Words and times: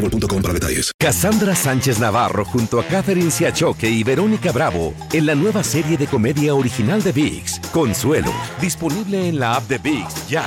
boostmobile.com 0.00 0.42
para 0.42 0.54
detalles. 0.54 0.92
Cassandra 0.98 1.54
Sánchez 1.54 1.98
Navarro 1.98 2.44
junto 2.44 2.80
a 2.80 2.84
Catherine 2.84 3.30
Siachoque 3.30 3.88
y 3.88 4.02
Verónica 4.02 4.52
Bravo 4.52 4.94
en 5.12 5.26
la 5.26 5.34
nueva 5.34 5.62
serie 5.62 5.96
de 5.96 6.06
comedia 6.06 6.54
original 6.54 7.02
de 7.02 7.12
VIX, 7.12 7.60
Consuelo, 7.72 8.32
disponible 8.60 9.28
en 9.28 9.38
la 9.38 9.56
app 9.56 9.68
de 9.68 9.78
VIX 9.78 10.28
ya. 10.28 10.44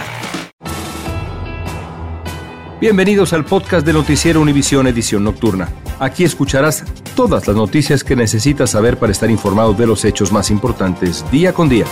Bienvenidos 2.79 3.31
al 3.31 3.45
podcast 3.45 3.85
de 3.85 3.93
Noticiero 3.93 4.41
Univisión 4.41 4.87
Edición 4.87 5.23
Nocturna. 5.23 5.69
Aquí 5.99 6.25
escucharás 6.25 6.83
todas 7.15 7.47
las 7.47 7.55
noticias 7.55 8.03
que 8.03 8.15
necesitas 8.15 8.71
saber 8.71 8.97
para 8.97 9.11
estar 9.11 9.29
informado 9.29 9.73
de 9.73 9.87
los 9.87 10.03
hechos 10.03 10.31
más 10.33 10.51
importantes 10.51 11.23
día 11.31 11.53
con 11.53 11.69
día. 11.69 11.85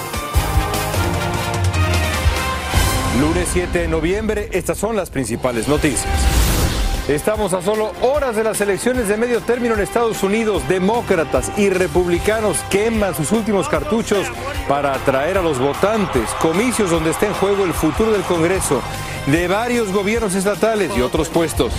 Lunes 3.21 3.47
7 3.53 3.79
de 3.79 3.87
noviembre, 3.87 4.49
estas 4.51 4.77
son 4.77 4.95
las 4.97 5.09
principales 5.09 5.67
noticias. 5.67 6.40
Estamos 7.11 7.51
a 7.51 7.61
solo 7.61 7.91
horas 7.99 8.37
de 8.37 8.43
las 8.45 8.61
elecciones 8.61 9.09
de 9.09 9.17
medio 9.17 9.41
término 9.41 9.73
en 9.73 9.81
Estados 9.81 10.23
Unidos. 10.23 10.63
Demócratas 10.69 11.51
y 11.57 11.69
republicanos 11.69 12.59
queman 12.69 13.13
sus 13.13 13.33
últimos 13.33 13.67
cartuchos 13.67 14.27
para 14.69 14.93
atraer 14.93 15.37
a 15.37 15.41
los 15.41 15.59
votantes. 15.59 16.29
Comicios 16.41 16.89
donde 16.89 17.11
está 17.11 17.27
en 17.27 17.33
juego 17.33 17.65
el 17.65 17.73
futuro 17.73 18.13
del 18.13 18.21
Congreso, 18.21 18.81
de 19.25 19.49
varios 19.49 19.91
gobiernos 19.91 20.35
estatales 20.35 20.95
y 20.95 21.01
otros 21.01 21.27
puestos. 21.27 21.73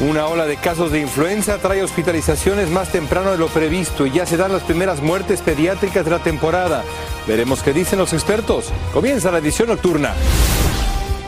Una 0.00 0.26
ola 0.26 0.44
de 0.44 0.58
casos 0.58 0.92
de 0.92 1.00
influenza 1.00 1.56
trae 1.56 1.82
hospitalizaciones 1.82 2.68
más 2.68 2.92
temprano 2.92 3.30
de 3.30 3.38
lo 3.38 3.48
previsto 3.48 4.04
y 4.04 4.10
ya 4.10 4.26
se 4.26 4.36
dan 4.36 4.52
las 4.52 4.62
primeras 4.62 5.00
muertes 5.00 5.40
pediátricas 5.40 6.04
de 6.04 6.10
la 6.10 6.18
temporada. 6.18 6.84
Veremos 7.26 7.62
qué 7.62 7.72
dicen 7.72 7.98
los 7.98 8.12
expertos. 8.12 8.70
Comienza 8.92 9.30
la 9.30 9.38
edición 9.38 9.68
nocturna. 9.68 10.12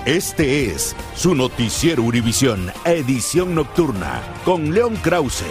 Este 0.06 0.66
es 0.66 0.94
su 1.16 1.34
noticiero 1.34 2.04
Univisión, 2.04 2.70
edición 2.84 3.56
nocturna, 3.56 4.22
con 4.44 4.72
León 4.72 4.94
Krause. 5.02 5.42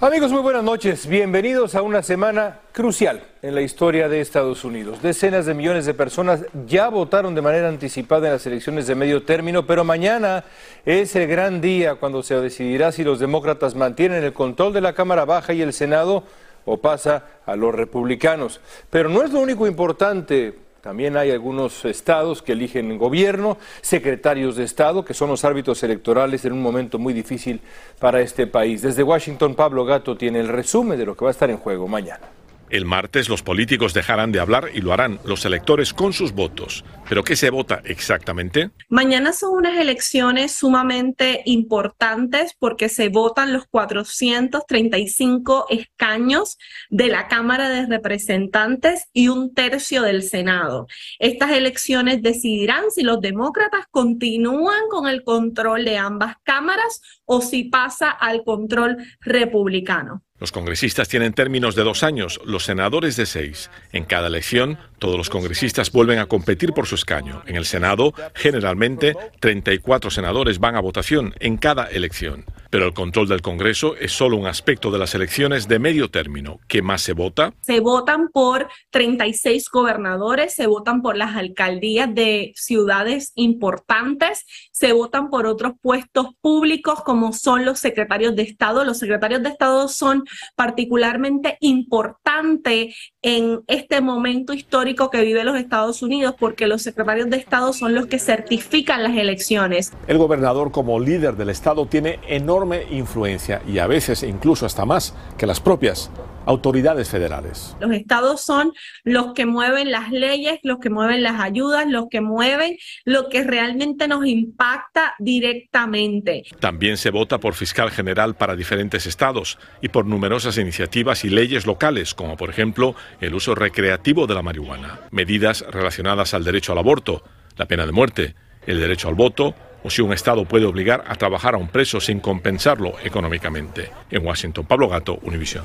Amigos, 0.00 0.32
muy 0.32 0.40
buenas 0.40 0.64
noches. 0.64 1.06
Bienvenidos 1.06 1.76
a 1.76 1.82
una 1.82 2.02
semana 2.02 2.62
crucial 2.72 3.22
en 3.42 3.54
la 3.54 3.60
historia 3.60 4.08
de 4.08 4.20
Estados 4.20 4.64
Unidos. 4.64 5.02
Decenas 5.02 5.46
de 5.46 5.54
millones 5.54 5.86
de 5.86 5.94
personas 5.94 6.46
ya 6.66 6.88
votaron 6.88 7.36
de 7.36 7.42
manera 7.42 7.68
anticipada 7.68 8.26
en 8.26 8.32
las 8.32 8.46
elecciones 8.48 8.88
de 8.88 8.96
medio 8.96 9.22
término, 9.22 9.68
pero 9.68 9.84
mañana 9.84 10.42
es 10.84 11.14
el 11.14 11.28
gran 11.28 11.60
día 11.60 11.94
cuando 11.94 12.24
se 12.24 12.34
decidirá 12.40 12.90
si 12.90 13.04
los 13.04 13.20
demócratas 13.20 13.76
mantienen 13.76 14.24
el 14.24 14.32
control 14.32 14.72
de 14.72 14.80
la 14.80 14.94
Cámara 14.94 15.24
Baja 15.24 15.52
y 15.52 15.62
el 15.62 15.72
Senado 15.72 16.24
o 16.64 16.78
pasa 16.78 17.24
a 17.46 17.54
los 17.54 17.72
republicanos. 17.72 18.60
Pero 18.90 19.08
no 19.08 19.22
es 19.22 19.30
lo 19.30 19.38
único 19.38 19.68
importante 19.68 20.65
también 20.86 21.16
hay 21.16 21.32
algunos 21.32 21.84
estados 21.84 22.42
que 22.42 22.52
eligen 22.52 22.96
gobierno, 22.96 23.58
secretarios 23.80 24.54
de 24.54 24.62
Estado, 24.62 25.04
que 25.04 25.14
son 25.14 25.28
los 25.28 25.44
árbitros 25.44 25.82
electorales 25.82 26.44
en 26.44 26.52
un 26.52 26.62
momento 26.62 26.96
muy 26.96 27.12
difícil 27.12 27.60
para 27.98 28.20
este 28.20 28.46
país. 28.46 28.82
Desde 28.82 29.02
Washington, 29.02 29.56
Pablo 29.56 29.84
Gato 29.84 30.16
tiene 30.16 30.38
el 30.38 30.46
resumen 30.46 30.96
de 30.96 31.04
lo 31.04 31.16
que 31.16 31.24
va 31.24 31.30
a 31.30 31.32
estar 31.32 31.50
en 31.50 31.56
juego 31.56 31.88
mañana. 31.88 32.35
El 32.68 32.84
martes 32.84 33.28
los 33.28 33.42
políticos 33.42 33.94
dejarán 33.94 34.32
de 34.32 34.40
hablar 34.40 34.70
y 34.74 34.80
lo 34.80 34.92
harán 34.92 35.20
los 35.24 35.44
electores 35.44 35.94
con 35.94 36.12
sus 36.12 36.32
votos. 36.32 36.84
¿Pero 37.08 37.22
qué 37.22 37.36
se 37.36 37.50
vota 37.50 37.80
exactamente? 37.84 38.70
Mañana 38.88 39.32
son 39.32 39.54
unas 39.54 39.78
elecciones 39.78 40.50
sumamente 40.50 41.42
importantes 41.44 42.56
porque 42.58 42.88
se 42.88 43.08
votan 43.08 43.52
los 43.52 43.66
435 43.66 45.66
escaños 45.70 46.58
de 46.90 47.06
la 47.06 47.28
Cámara 47.28 47.68
de 47.68 47.86
Representantes 47.86 49.04
y 49.12 49.28
un 49.28 49.54
tercio 49.54 50.02
del 50.02 50.24
Senado. 50.24 50.88
Estas 51.20 51.52
elecciones 51.52 52.20
decidirán 52.20 52.90
si 52.90 53.02
los 53.02 53.20
demócratas 53.20 53.86
continúan 53.92 54.88
con 54.90 55.06
el 55.06 55.22
control 55.22 55.84
de 55.84 55.98
ambas 55.98 56.34
cámaras 56.42 57.00
o 57.24 57.40
si 57.40 57.64
pasa 57.64 58.10
al 58.10 58.42
control 58.42 58.96
republicano. 59.20 60.25
Los 60.38 60.52
congresistas 60.52 61.08
tienen 61.08 61.32
términos 61.32 61.74
de 61.74 61.82
dos 61.82 62.02
años, 62.02 62.40
los 62.44 62.64
senadores 62.64 63.16
de 63.16 63.24
seis. 63.24 63.70
En 63.92 64.04
cada 64.04 64.26
elección, 64.26 64.78
todos 64.98 65.16
los 65.16 65.28
congresistas 65.28 65.92
vuelven 65.92 66.18
a 66.18 66.26
competir 66.26 66.72
por 66.72 66.86
su 66.86 66.94
escaño. 66.94 67.42
En 67.46 67.56
el 67.56 67.64
Senado, 67.64 68.14
generalmente, 68.34 69.16
34 69.40 70.10
senadores 70.10 70.58
van 70.58 70.76
a 70.76 70.80
votación 70.80 71.34
en 71.40 71.56
cada 71.56 71.86
elección. 71.86 72.44
Pero 72.70 72.86
el 72.86 72.94
control 72.94 73.28
del 73.28 73.42
Congreso 73.42 73.96
es 73.96 74.12
solo 74.12 74.36
un 74.36 74.46
aspecto 74.46 74.90
de 74.90 74.98
las 74.98 75.14
elecciones 75.14 75.68
de 75.68 75.78
medio 75.78 76.10
término. 76.10 76.60
¿Qué 76.66 76.82
más 76.82 77.02
se 77.02 77.12
vota? 77.12 77.54
Se 77.60 77.80
votan 77.80 78.28
por 78.28 78.68
36 78.90 79.68
gobernadores, 79.70 80.54
se 80.54 80.66
votan 80.66 81.00
por 81.00 81.16
las 81.16 81.36
alcaldías 81.36 82.12
de 82.14 82.52
ciudades 82.56 83.32
importantes, 83.34 84.44
se 84.72 84.92
votan 84.92 85.30
por 85.30 85.46
otros 85.46 85.72
puestos 85.80 86.28
públicos 86.40 87.02
como 87.04 87.32
son 87.32 87.64
los 87.64 87.78
secretarios 87.78 88.34
de 88.34 88.42
Estado. 88.42 88.84
Los 88.84 88.98
secretarios 88.98 89.42
de 89.42 89.50
Estado 89.50 89.88
son 89.88 90.24
particularmente 90.56 91.56
importantes 91.60 92.94
en 93.22 93.60
este 93.68 94.00
momento 94.00 94.52
histórico 94.52 94.85
que 94.94 95.20
vive 95.22 95.44
los 95.44 95.56
Estados 95.56 96.02
Unidos 96.02 96.34
porque 96.38 96.66
los 96.66 96.82
secretarios 96.82 97.28
de 97.30 97.36
Estado 97.36 97.72
son 97.72 97.94
los 97.94 98.06
que 98.06 98.18
certifican 98.18 99.02
las 99.02 99.16
elecciones. 99.16 99.92
El 100.06 100.18
gobernador 100.18 100.70
como 100.70 101.00
líder 101.00 101.36
del 101.36 101.50
Estado 101.50 101.86
tiene 101.86 102.20
enorme 102.28 102.84
influencia 102.90 103.62
y 103.66 103.78
a 103.78 103.86
veces 103.86 104.22
incluso 104.22 104.66
hasta 104.66 104.84
más 104.84 105.14
que 105.36 105.46
las 105.46 105.60
propias 105.60 106.10
autoridades 106.46 107.10
federales. 107.10 107.76
Los 107.80 107.92
estados 107.92 108.40
son 108.40 108.72
los 109.04 109.34
que 109.34 109.44
mueven 109.44 109.90
las 109.90 110.10
leyes, 110.10 110.60
los 110.62 110.78
que 110.78 110.88
mueven 110.88 111.22
las 111.22 111.40
ayudas, 111.40 111.86
los 111.86 112.06
que 112.08 112.20
mueven 112.20 112.78
lo 113.04 113.28
que 113.28 113.44
realmente 113.44 114.08
nos 114.08 114.24
impacta 114.24 115.14
directamente. 115.18 116.44
También 116.60 116.96
se 116.96 117.10
vota 117.10 117.38
por 117.38 117.54
fiscal 117.54 117.90
general 117.90 118.36
para 118.36 118.56
diferentes 118.56 119.06
estados 119.06 119.58
y 119.82 119.88
por 119.88 120.06
numerosas 120.06 120.56
iniciativas 120.56 121.24
y 121.24 121.30
leyes 121.30 121.66
locales, 121.66 122.14
como 122.14 122.36
por 122.36 122.48
ejemplo 122.48 122.94
el 123.20 123.34
uso 123.34 123.54
recreativo 123.54 124.26
de 124.26 124.34
la 124.34 124.42
marihuana, 124.42 125.00
medidas 125.10 125.64
relacionadas 125.68 126.32
al 126.32 126.44
derecho 126.44 126.72
al 126.72 126.78
aborto, 126.78 127.22
la 127.56 127.66
pena 127.66 127.86
de 127.86 127.92
muerte, 127.92 128.34
el 128.66 128.80
derecho 128.80 129.08
al 129.08 129.14
voto 129.14 129.54
o 129.82 129.90
si 129.90 130.02
un 130.02 130.12
Estado 130.12 130.44
puede 130.44 130.66
obligar 130.66 131.04
a 131.06 131.14
trabajar 131.14 131.54
a 131.54 131.58
un 131.58 131.68
preso 131.68 132.00
sin 132.00 132.20
compensarlo 132.20 132.94
económicamente. 133.04 133.90
En 134.10 134.26
Washington, 134.26 134.66
Pablo 134.66 134.88
Gato, 134.88 135.18
Univisión. 135.22 135.64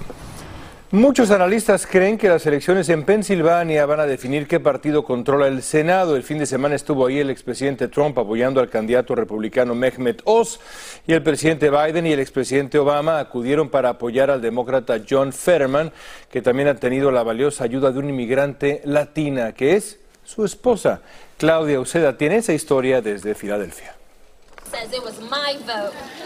Muchos 0.93 1.31
analistas 1.31 1.87
creen 1.87 2.17
que 2.17 2.27
las 2.27 2.45
elecciones 2.45 2.89
en 2.89 3.03
Pensilvania 3.03 3.85
van 3.85 4.01
a 4.01 4.05
definir 4.05 4.45
qué 4.45 4.59
partido 4.59 5.05
controla 5.05 5.47
el 5.47 5.63
Senado. 5.63 6.17
El 6.17 6.23
fin 6.23 6.37
de 6.37 6.45
semana 6.45 6.75
estuvo 6.75 7.07
ahí 7.07 7.19
el 7.19 7.29
expresidente 7.29 7.87
Trump 7.87 8.19
apoyando 8.19 8.59
al 8.59 8.69
candidato 8.69 9.15
republicano 9.15 9.73
Mehmet 9.73 10.21
Oz 10.25 10.59
y 11.07 11.13
el 11.13 11.23
presidente 11.23 11.69
Biden 11.69 12.07
y 12.07 12.11
el 12.11 12.19
expresidente 12.19 12.77
Obama 12.77 13.19
acudieron 13.19 13.69
para 13.69 13.87
apoyar 13.87 14.29
al 14.29 14.41
demócrata 14.41 14.99
John 15.09 15.31
Fetterman, 15.31 15.93
que 16.29 16.41
también 16.41 16.67
ha 16.67 16.75
tenido 16.75 17.09
la 17.09 17.23
valiosa 17.23 17.63
ayuda 17.63 17.93
de 17.93 17.99
una 17.99 18.09
inmigrante 18.09 18.81
latina, 18.83 19.53
que 19.53 19.77
es 19.77 19.97
su 20.25 20.43
esposa. 20.43 20.99
Claudia 21.37 21.79
Uceda 21.79 22.17
tiene 22.17 22.35
esa 22.35 22.51
historia 22.51 23.01
desde 23.01 23.33
Filadelfia. 23.33 24.00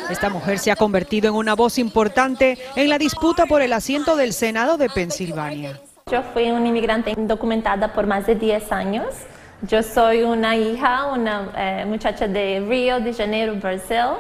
Esta 0.10 0.30
mujer 0.30 0.60
se 0.60 0.72
ha 0.72 0.76
convertido 0.76 1.30
en 1.30 1.36
una 1.36 1.56
voz 1.56 1.78
importante 1.78 2.58
en 2.76 2.90
la 2.90 2.98
disputa 2.98 3.46
por 3.46 3.62
el 3.62 3.74
asiento 3.74 4.16
del 4.16 4.34
Senado 4.34 4.78
de 4.78 4.90
Pensilvania. 4.90 5.80
Yo 6.12 6.22
fui 6.34 6.52
una 6.52 6.68
inmigrante 6.68 7.12
indocumentada 7.12 7.92
por 7.94 8.06
más 8.06 8.28
de 8.28 8.36
10 8.36 8.72
años. 8.72 9.08
Yo 9.64 9.82
soy 9.82 10.22
una 10.22 10.56
hija, 10.56 11.06
una 11.06 11.52
eh, 11.58 11.86
muchacha 11.86 12.28
de 12.28 12.64
Río 12.68 13.00
de 13.00 13.14
Janeiro, 13.14 13.56
Brasil. 13.56 14.18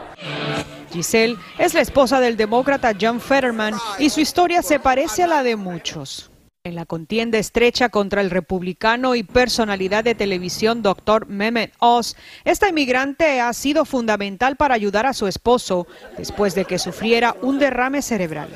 Giselle 0.91 1.35
es 1.59 1.73
la 1.73 1.81
esposa 1.81 2.19
del 2.19 2.37
demócrata 2.37 2.93
John 2.99 3.19
Fetterman 3.19 3.75
y 3.99 4.09
su 4.09 4.21
historia 4.21 4.61
se 4.61 4.79
parece 4.79 5.23
a 5.23 5.27
la 5.27 5.43
de 5.43 5.55
muchos. 5.55 6.31
En 6.65 6.73
la 6.73 6.87
contienda 6.87 7.37
estrecha 7.37 7.89
contra 7.89 8.21
el 8.21 8.31
republicano 8.31 9.13
y 9.13 9.21
personalidad 9.21 10.03
de 10.03 10.15
televisión 10.15 10.81
Dr. 10.81 11.27
Mehmet 11.27 11.71
Oz, 11.77 12.15
esta 12.43 12.67
inmigrante 12.67 13.39
ha 13.39 13.53
sido 13.53 13.85
fundamental 13.85 14.55
para 14.55 14.73
ayudar 14.73 15.05
a 15.05 15.13
su 15.13 15.27
esposo 15.27 15.85
después 16.17 16.55
de 16.55 16.65
que 16.65 16.79
sufriera 16.79 17.35
un 17.43 17.59
derrame 17.59 18.01
cerebral. 18.01 18.49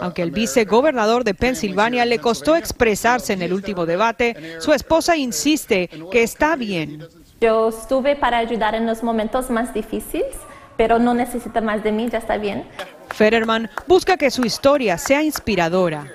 Aunque 0.00 0.22
el 0.22 0.30
vicegobernador 0.30 1.22
de 1.22 1.34
Pensilvania 1.34 2.06
le 2.06 2.18
costó 2.18 2.56
expresarse 2.56 3.34
en 3.34 3.42
el 3.42 3.52
último 3.52 3.84
debate, 3.84 4.56
su 4.58 4.72
esposa 4.72 5.18
insiste 5.18 5.90
que 6.10 6.22
está 6.22 6.56
bien. 6.56 7.06
Yo 7.42 7.68
estuve 7.68 8.16
para 8.16 8.38
ayudar 8.38 8.74
en 8.74 8.86
los 8.86 9.02
momentos 9.02 9.50
más 9.50 9.74
difíciles, 9.74 10.34
pero 10.78 10.98
no 10.98 11.12
necesita 11.12 11.60
más 11.60 11.84
de 11.84 11.92
mí, 11.92 12.08
ya 12.08 12.18
está 12.18 12.38
bien. 12.38 12.64
Federman 13.10 13.70
busca 13.86 14.16
que 14.16 14.30
su 14.30 14.44
historia 14.44 14.98
sea 14.98 15.22
inspiradora. 15.22 16.06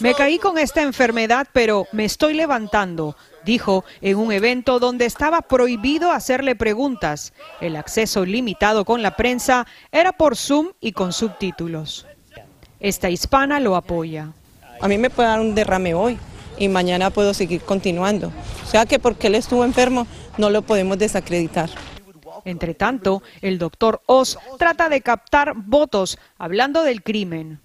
Me 0.00 0.14
caí 0.14 0.38
con 0.38 0.58
esta 0.58 0.82
enfermedad, 0.82 1.46
pero 1.52 1.86
me 1.92 2.04
estoy 2.04 2.34
levantando, 2.34 3.16
dijo 3.44 3.84
en 4.00 4.18
un 4.18 4.32
evento 4.32 4.78
donde 4.78 5.06
estaba 5.06 5.42
prohibido 5.42 6.10
hacerle 6.10 6.54
preguntas. 6.56 7.32
El 7.60 7.76
acceso 7.76 8.24
limitado 8.24 8.84
con 8.84 9.02
la 9.02 9.16
prensa 9.16 9.66
era 9.90 10.12
por 10.12 10.36
Zoom 10.36 10.72
y 10.80 10.92
con 10.92 11.12
subtítulos. 11.12 12.06
Esta 12.80 13.10
hispana 13.10 13.60
lo 13.60 13.76
apoya. 13.76 14.28
A 14.80 14.88
mí 14.88 14.98
me 14.98 15.10
puede 15.10 15.28
dar 15.28 15.40
un 15.40 15.54
derrame 15.54 15.94
hoy 15.94 16.18
y 16.58 16.68
mañana 16.68 17.10
puedo 17.10 17.32
seguir 17.32 17.62
continuando. 17.62 18.32
O 18.64 18.66
sea 18.68 18.86
que 18.86 18.98
porque 18.98 19.28
él 19.28 19.36
estuvo 19.36 19.64
enfermo 19.64 20.06
no 20.36 20.50
lo 20.50 20.62
podemos 20.62 20.98
desacreditar. 20.98 21.70
Entre 22.44 22.74
tanto, 22.74 23.22
el 23.40 23.58
doctor 23.58 24.02
Oz 24.06 24.38
trata 24.58 24.88
de 24.88 25.00
captar 25.00 25.54
votos 25.56 26.18
hablando 26.38 26.82
del 26.82 27.02
crimen. 27.02 27.60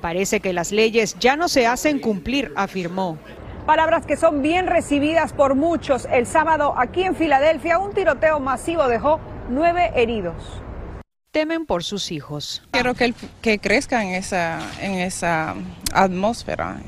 Parece 0.00 0.40
que 0.40 0.52
las 0.52 0.72
leyes 0.72 1.16
ya 1.18 1.36
no 1.36 1.48
se 1.48 1.66
hacen 1.66 1.98
cumplir, 1.98 2.52
afirmó. 2.56 3.18
Palabras 3.66 4.06
que 4.06 4.16
son 4.16 4.42
bien 4.42 4.66
recibidas 4.66 5.32
por 5.32 5.56
muchos. 5.56 6.06
El 6.10 6.26
sábado 6.26 6.74
aquí 6.76 7.02
en 7.02 7.16
Filadelfia 7.16 7.78
un 7.78 7.92
tiroteo 7.92 8.38
masivo 8.38 8.86
dejó 8.88 9.20
nueve 9.50 9.90
heridos. 9.94 10.62
Temen 11.32 11.66
por 11.66 11.84
sus 11.84 12.12
hijos. 12.12 12.62
Quiero 12.70 12.94
que, 12.94 13.12
que 13.42 13.58
crezca 13.58 14.02
en 14.02 14.14
esa, 14.14 14.60
en 14.80 14.94
esa 14.94 15.54
atmósfera. 15.92 16.78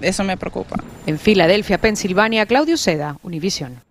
Eso 0.00 0.24
me 0.24 0.36
preocupa. 0.36 0.76
En 1.06 1.18
Filadelfia, 1.18 1.78
Pensilvania, 1.78 2.46
Claudio 2.46 2.76
Seda, 2.76 3.18
Univision. 3.22 3.82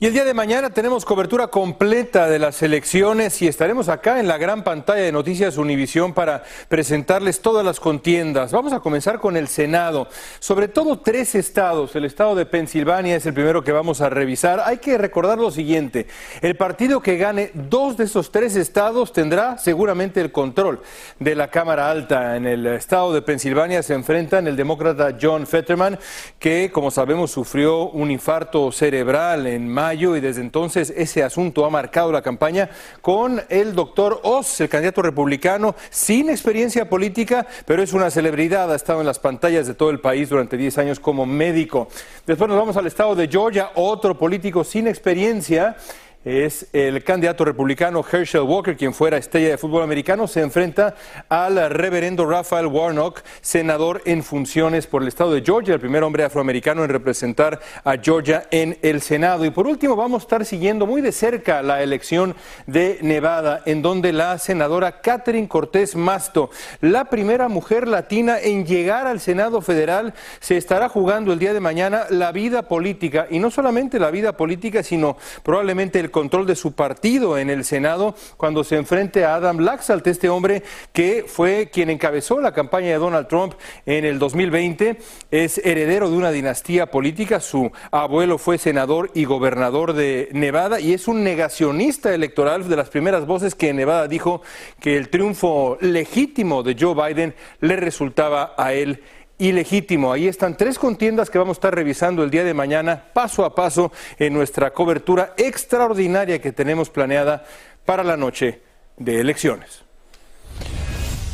Y 0.00 0.06
el 0.06 0.12
día 0.12 0.24
de 0.24 0.32
mañana 0.32 0.70
tenemos 0.70 1.04
cobertura 1.04 1.48
completa 1.48 2.28
de 2.28 2.38
las 2.38 2.62
elecciones 2.62 3.42
y 3.42 3.48
estaremos 3.48 3.88
acá 3.88 4.20
en 4.20 4.28
la 4.28 4.38
gran 4.38 4.62
pantalla 4.62 5.02
de 5.02 5.10
Noticias 5.10 5.56
Univisión 5.56 6.14
para 6.14 6.44
presentarles 6.68 7.42
todas 7.42 7.64
las 7.64 7.80
contiendas. 7.80 8.52
Vamos 8.52 8.72
a 8.72 8.78
comenzar 8.78 9.18
con 9.18 9.36
el 9.36 9.48
Senado. 9.48 10.06
Sobre 10.38 10.68
todo 10.68 11.00
tres 11.00 11.34
estados. 11.34 11.96
El 11.96 12.04
estado 12.04 12.36
de 12.36 12.46
Pensilvania 12.46 13.16
es 13.16 13.26
el 13.26 13.34
primero 13.34 13.64
que 13.64 13.72
vamos 13.72 14.00
a 14.00 14.08
revisar. 14.08 14.62
Hay 14.64 14.78
que 14.78 14.98
recordar 14.98 15.36
lo 15.38 15.50
siguiente. 15.50 16.06
El 16.42 16.56
partido 16.56 17.00
que 17.00 17.16
gane 17.16 17.50
dos 17.54 17.96
de 17.96 18.04
esos 18.04 18.30
tres 18.30 18.54
estados 18.54 19.12
tendrá 19.12 19.58
seguramente 19.58 20.20
el 20.20 20.30
control 20.30 20.80
de 21.18 21.34
la 21.34 21.50
Cámara 21.50 21.90
Alta. 21.90 22.36
En 22.36 22.46
el 22.46 22.64
estado 22.68 23.12
de 23.12 23.22
Pensilvania 23.22 23.82
se 23.82 23.94
enfrentan 23.94 24.46
el 24.46 24.54
demócrata 24.54 25.18
John 25.20 25.44
Fetterman, 25.44 25.98
que 26.38 26.70
como 26.72 26.92
sabemos 26.92 27.32
sufrió 27.32 27.88
un 27.88 28.12
infarto 28.12 28.70
cerebral 28.70 29.48
en 29.48 29.68
mayo 29.68 29.87
y 29.94 30.20
desde 30.20 30.40
entonces 30.40 30.92
ese 30.96 31.22
asunto 31.22 31.64
ha 31.64 31.70
marcado 31.70 32.12
la 32.12 32.22
campaña 32.22 32.68
con 33.00 33.42
el 33.48 33.74
doctor 33.74 34.20
Oz, 34.22 34.60
el 34.60 34.68
candidato 34.68 35.02
republicano, 35.02 35.74
sin 35.90 36.28
experiencia 36.28 36.88
política, 36.88 37.46
pero 37.64 37.82
es 37.82 37.92
una 37.92 38.10
celebridad, 38.10 38.70
ha 38.72 38.76
estado 38.76 39.00
en 39.00 39.06
las 39.06 39.18
pantallas 39.18 39.66
de 39.66 39.74
todo 39.74 39.90
el 39.90 40.00
país 40.00 40.28
durante 40.28 40.56
10 40.56 40.78
años 40.78 41.00
como 41.00 41.26
médico. 41.26 41.88
Después 42.26 42.48
nos 42.48 42.58
vamos 42.58 42.76
al 42.76 42.86
estado 42.86 43.14
de 43.14 43.28
Georgia, 43.28 43.70
otro 43.74 44.18
político 44.18 44.64
sin 44.64 44.86
experiencia 44.86 45.76
es 46.24 46.66
el 46.72 47.04
candidato 47.04 47.44
republicano 47.44 48.04
Herschel 48.04 48.42
Walker, 48.42 48.76
quien 48.76 48.92
fuera 48.92 49.16
estrella 49.16 49.50
de 49.50 49.58
fútbol 49.58 49.82
americano, 49.82 50.26
se 50.26 50.40
enfrenta 50.40 50.94
al 51.28 51.70
reverendo 51.70 52.26
Rafael 52.26 52.66
Warnock, 52.66 53.22
senador 53.40 54.02
en 54.04 54.22
funciones 54.22 54.86
por 54.86 55.02
el 55.02 55.08
estado 55.08 55.32
de 55.32 55.42
Georgia, 55.42 55.74
el 55.74 55.80
primer 55.80 56.02
hombre 56.02 56.24
afroamericano 56.24 56.82
en 56.82 56.90
representar 56.90 57.60
a 57.84 57.96
Georgia 57.96 58.46
en 58.50 58.78
el 58.82 59.00
Senado. 59.00 59.44
Y 59.44 59.50
por 59.50 59.66
último, 59.66 59.96
vamos 59.96 60.22
a 60.22 60.24
estar 60.24 60.44
siguiendo 60.44 60.86
muy 60.86 61.02
de 61.02 61.12
cerca 61.12 61.62
la 61.62 61.82
elección 61.82 62.34
de 62.66 62.98
Nevada, 63.00 63.62
en 63.64 63.80
donde 63.80 64.12
la 64.12 64.38
senadora 64.38 65.00
Catherine 65.00 65.48
Cortés 65.48 65.94
Masto, 65.94 66.50
la 66.80 67.06
primera 67.06 67.48
mujer 67.48 67.86
latina 67.86 68.38
en 68.40 68.66
llegar 68.66 69.06
al 69.06 69.20
Senado 69.20 69.60
federal, 69.60 70.14
se 70.40 70.56
estará 70.56 70.88
jugando 70.88 71.32
el 71.32 71.38
día 71.38 71.54
de 71.54 71.60
mañana 71.60 72.04
la 72.10 72.32
vida 72.32 72.62
política, 72.62 73.28
y 73.30 73.38
no 73.38 73.50
solamente 73.50 73.98
la 73.98 74.10
vida 74.10 74.36
política, 74.36 74.82
sino 74.82 75.16
probablemente 75.42 76.00
el 76.00 76.10
control 76.18 76.46
de 76.46 76.56
su 76.56 76.72
partido 76.72 77.38
en 77.38 77.48
el 77.48 77.64
Senado 77.64 78.16
cuando 78.36 78.64
se 78.64 78.74
enfrente 78.74 79.24
a 79.24 79.36
Adam 79.36 79.58
Laxalt, 79.58 80.04
este 80.08 80.28
hombre 80.28 80.64
que 80.92 81.24
fue 81.28 81.70
quien 81.72 81.90
encabezó 81.90 82.40
la 82.40 82.52
campaña 82.52 82.88
de 82.88 82.98
Donald 82.98 83.28
Trump 83.28 83.54
en 83.86 84.04
el 84.04 84.18
2020, 84.18 84.98
es 85.30 85.58
heredero 85.58 86.10
de 86.10 86.16
una 86.16 86.32
dinastía 86.32 86.90
política, 86.90 87.38
su 87.38 87.70
abuelo 87.92 88.36
fue 88.36 88.58
senador 88.58 89.12
y 89.14 89.26
gobernador 89.26 89.92
de 89.92 90.28
Nevada 90.32 90.80
y 90.80 90.92
es 90.92 91.06
un 91.06 91.22
negacionista 91.22 92.12
electoral 92.12 92.68
de 92.68 92.74
las 92.74 92.88
primeras 92.88 93.24
voces 93.24 93.54
que 93.54 93.68
en 93.68 93.76
Nevada 93.76 94.08
dijo 94.08 94.42
que 94.80 94.96
el 94.96 95.10
triunfo 95.10 95.78
legítimo 95.80 96.64
de 96.64 96.76
Joe 96.76 96.96
Biden 96.96 97.36
le 97.60 97.76
resultaba 97.76 98.54
a 98.58 98.72
él 98.72 99.04
ilegítimo. 99.38 100.12
Ahí 100.12 100.28
están 100.28 100.56
tres 100.56 100.78
contiendas 100.78 101.30
que 101.30 101.38
vamos 101.38 101.56
a 101.56 101.58
estar 101.58 101.74
revisando 101.74 102.22
el 102.22 102.30
día 102.30 102.44
de 102.44 102.54
mañana, 102.54 103.04
paso 103.12 103.44
a 103.44 103.54
paso, 103.54 103.92
en 104.18 104.34
nuestra 104.34 104.72
cobertura 104.72 105.34
extraordinaria 105.36 106.40
que 106.40 106.52
tenemos 106.52 106.90
planeada 106.90 107.44
para 107.84 108.02
la 108.04 108.16
noche 108.16 108.60
de 108.96 109.20
elecciones. 109.20 109.82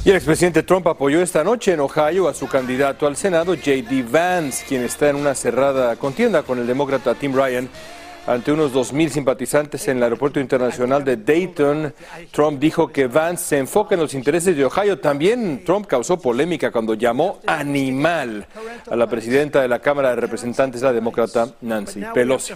Y 0.04 0.10
el 0.10 0.16
expresidente 0.16 0.62
Trump 0.62 0.86
apoyó 0.86 1.22
esta 1.22 1.42
noche 1.42 1.72
en 1.72 1.80
Ohio 1.80 2.28
a 2.28 2.34
su 2.34 2.46
candidato 2.46 3.06
al 3.06 3.16
Senado, 3.16 3.54
J.D. 3.54 4.04
Vance, 4.10 4.66
quien 4.68 4.82
está 4.82 5.08
en 5.08 5.16
una 5.16 5.34
cerrada 5.34 5.96
contienda 5.96 6.42
con 6.42 6.58
el 6.58 6.66
demócrata 6.66 7.14
Tim 7.14 7.34
Ryan 7.34 7.70
ante 8.26 8.52
unos 8.52 8.72
2.000 8.72 9.08
simpatizantes 9.08 9.86
en 9.88 9.98
el 9.98 10.04
aeropuerto 10.04 10.40
internacional 10.40 11.04
de 11.04 11.16
Dayton. 11.16 11.94
Trump 12.30 12.58
dijo 12.58 12.88
que 12.88 13.06
Vance 13.06 13.44
se 13.44 13.58
enfoca 13.58 13.94
en 13.94 14.00
los 14.00 14.14
intereses 14.14 14.56
de 14.56 14.64
Ohio. 14.64 14.98
También 14.98 15.62
Trump 15.64 15.86
causó 15.86 16.18
polémica 16.18 16.70
cuando 16.70 16.94
llamó 16.94 17.40
animal 17.46 18.46
a 18.90 18.96
la 18.96 19.06
presidenta 19.06 19.60
de 19.60 19.68
la 19.68 19.78
Cámara 19.78 20.10
de 20.10 20.16
Representantes, 20.16 20.82
la 20.82 20.92
demócrata 20.92 21.48
Nancy 21.60 22.02
Pelosi. 22.14 22.54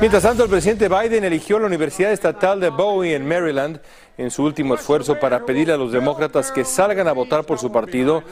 Mientras 0.00 0.22
tanto, 0.22 0.44
el 0.44 0.50
presidente 0.50 0.88
Biden 0.88 1.24
eligió 1.24 1.58
la 1.58 1.66
Universidad 1.66 2.12
Estatal 2.12 2.60
de 2.60 2.70
Bowie 2.70 3.14
en 3.14 3.26
Maryland 3.26 3.80
en 4.18 4.30
su 4.30 4.42
último 4.44 4.74
esfuerzo 4.74 5.18
para 5.18 5.44
pedirle 5.44 5.74
a 5.74 5.76
los 5.76 5.92
demócratas 5.92 6.50
que 6.50 6.64
salgan 6.64 7.08
a 7.08 7.12
votar 7.12 7.44
por 7.44 7.58
su 7.58 7.70
partido 7.70 8.22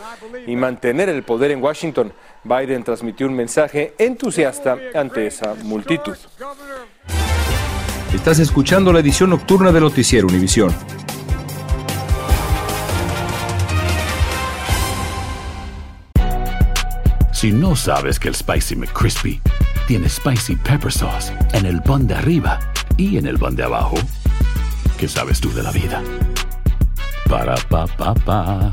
y 0.46 0.56
mantener 0.56 1.08
el 1.08 1.22
poder 1.22 1.50
en 1.50 1.62
Washington. 1.62 2.12
Biden 2.44 2.84
transmitió 2.84 3.26
un 3.26 3.34
mensaje 3.34 3.94
entusiasta 3.98 4.76
ante 4.94 5.26
esa 5.26 5.54
multitud. 5.62 6.16
Estás 8.14 8.38
escuchando 8.38 8.92
la 8.92 9.00
edición 9.00 9.30
nocturna 9.30 9.72
de 9.72 9.80
Noticiero 9.80 10.28
Univisión. 10.28 10.74
Si 17.32 17.50
no 17.50 17.74
sabes 17.76 18.18
que 18.18 18.28
el 18.28 18.34
Spicy 18.34 18.76
McCrispy 18.76 19.40
tiene 19.86 20.08
Spicy 20.08 20.56
Pepper 20.56 20.92
Sauce 20.92 21.32
en 21.52 21.66
el 21.66 21.82
pan 21.82 22.06
de 22.06 22.14
arriba 22.14 22.60
y 22.96 23.18
en 23.18 23.26
el 23.26 23.38
pan 23.38 23.56
de 23.56 23.64
abajo, 23.64 23.96
¿qué 24.98 25.08
sabes 25.08 25.40
tú 25.40 25.52
de 25.52 25.62
la 25.62 25.70
vida? 25.72 26.02
Para, 27.28 27.54
pa, 27.68 27.86
pa, 27.86 28.14
pa. 28.14 28.72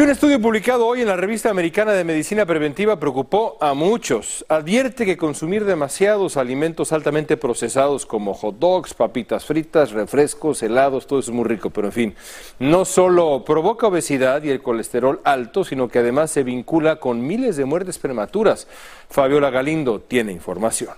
Y 0.00 0.02
un 0.02 0.08
estudio 0.08 0.40
publicado 0.40 0.86
hoy 0.86 1.02
en 1.02 1.08
la 1.08 1.16
revista 1.16 1.50
americana 1.50 1.92
de 1.92 2.04
medicina 2.04 2.46
preventiva 2.46 2.98
preocupó 2.98 3.58
a 3.60 3.74
muchos. 3.74 4.46
Advierte 4.48 5.04
que 5.04 5.18
consumir 5.18 5.66
demasiados 5.66 6.38
alimentos 6.38 6.94
altamente 6.94 7.36
procesados 7.36 8.06
como 8.06 8.32
hot 8.32 8.58
dogs, 8.58 8.94
papitas 8.94 9.44
fritas, 9.44 9.90
refrescos, 9.90 10.62
helados, 10.62 11.06
todo 11.06 11.18
eso 11.18 11.32
es 11.32 11.36
muy 11.36 11.44
rico, 11.44 11.68
pero 11.68 11.88
en 11.88 11.92
fin, 11.92 12.14
no 12.58 12.86
solo 12.86 13.44
provoca 13.44 13.88
obesidad 13.88 14.42
y 14.42 14.48
el 14.48 14.62
colesterol 14.62 15.20
alto, 15.22 15.64
sino 15.64 15.88
que 15.88 15.98
además 15.98 16.30
se 16.30 16.44
vincula 16.44 16.96
con 16.96 17.26
miles 17.26 17.58
de 17.58 17.66
muertes 17.66 17.98
prematuras. 17.98 18.68
Fabiola 19.10 19.50
Galindo 19.50 20.00
tiene 20.00 20.32
información. 20.32 20.94